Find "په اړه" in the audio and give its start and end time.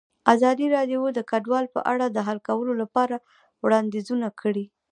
1.75-2.05